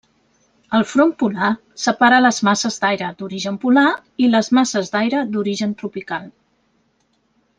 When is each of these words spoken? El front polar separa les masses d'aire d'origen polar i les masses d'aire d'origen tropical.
El 0.77 0.83
front 0.91 1.11
polar 1.23 1.49
separa 1.81 2.21
les 2.27 2.39
masses 2.47 2.81
d'aire 2.85 3.09
d'origen 3.21 3.61
polar 3.67 3.85
i 4.27 4.31
les 4.37 4.51
masses 4.59 4.91
d'aire 4.97 5.23
d'origen 5.35 5.77
tropical. 5.83 6.29